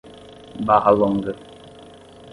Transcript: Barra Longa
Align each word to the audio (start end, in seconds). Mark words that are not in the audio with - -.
Barra 0.65 0.89
Longa 0.95 1.35